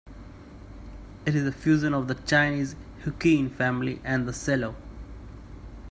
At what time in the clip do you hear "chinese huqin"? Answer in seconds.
2.15-3.51